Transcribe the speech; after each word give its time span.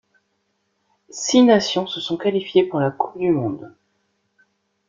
Six 1.11 1.43
nations 1.43 1.85
se 1.85 2.01
sont 2.01 2.17
qualifiées 2.17 2.63
pour 2.63 2.79
la 2.79 2.89
Coupe 2.89 3.19
du 3.19 3.29
monde. 3.29 3.71